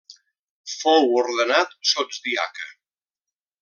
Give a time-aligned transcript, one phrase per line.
[0.77, 2.69] Fou ordenat sotsdiaca.